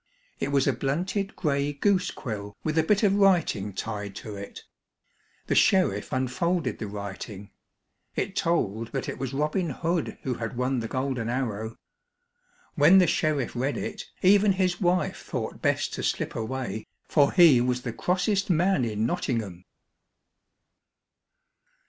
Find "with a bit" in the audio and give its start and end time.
2.63-3.03